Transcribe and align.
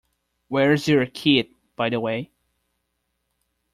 Where’s 0.47 0.87
your 0.87 1.05
kit, 1.05 1.51
by 1.75 1.89
the 1.89 1.99
way? 1.99 2.31